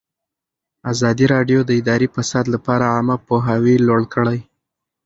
[0.91, 4.39] ازادي راډیو د اداري فساد لپاره عامه پوهاوي لوړ کړی.